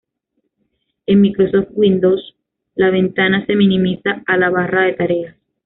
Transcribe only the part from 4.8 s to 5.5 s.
de tareas.